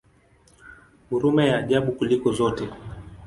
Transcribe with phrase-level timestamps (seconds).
[1.09, 2.69] Huruma ya ajabu kuliko zote!